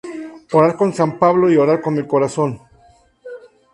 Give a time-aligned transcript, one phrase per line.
[0.53, 2.59] Orar con San Pablo" y "Orar con el corazón".